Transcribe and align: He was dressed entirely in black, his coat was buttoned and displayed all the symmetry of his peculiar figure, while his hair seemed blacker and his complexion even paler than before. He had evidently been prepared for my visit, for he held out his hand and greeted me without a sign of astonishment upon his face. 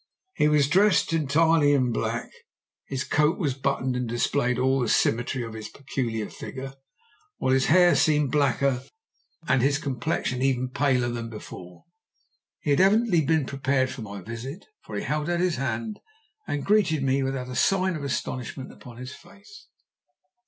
He 0.33 0.47
was 0.47 0.67
dressed 0.67 1.13
entirely 1.13 1.73
in 1.73 1.91
black, 1.91 2.31
his 2.87 3.03
coat 3.03 3.37
was 3.37 3.53
buttoned 3.53 3.95
and 3.95 4.09
displayed 4.09 4.57
all 4.57 4.79
the 4.79 4.89
symmetry 4.89 5.43
of 5.43 5.53
his 5.53 5.69
peculiar 5.69 6.27
figure, 6.27 6.73
while 7.37 7.53
his 7.53 7.67
hair 7.67 7.95
seemed 7.95 8.31
blacker 8.31 8.81
and 9.47 9.61
his 9.61 9.77
complexion 9.77 10.41
even 10.41 10.69
paler 10.69 11.07
than 11.09 11.29
before. 11.29 11.85
He 12.61 12.71
had 12.71 12.79
evidently 12.81 13.21
been 13.21 13.45
prepared 13.45 13.91
for 13.91 14.01
my 14.01 14.21
visit, 14.21 14.65
for 14.81 14.95
he 14.95 15.03
held 15.03 15.29
out 15.29 15.39
his 15.39 15.57
hand 15.57 15.99
and 16.47 16.65
greeted 16.65 17.03
me 17.03 17.21
without 17.21 17.47
a 17.47 17.55
sign 17.55 17.95
of 17.95 18.03
astonishment 18.03 18.71
upon 18.71 18.97
his 18.97 19.13
face. 19.13 19.67